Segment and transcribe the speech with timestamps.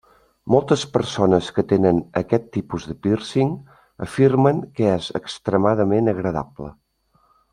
[0.51, 3.51] Moltes persones que tenen aquest tipus de pírcing
[4.07, 6.73] afirmen que és extremadament agradable.